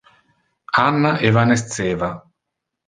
[0.85, 2.11] Anna evanesceva.